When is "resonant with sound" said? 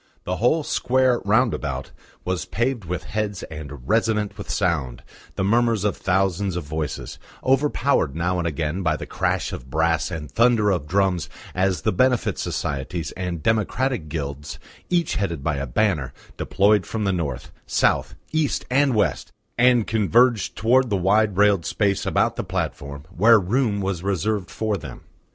3.87-5.03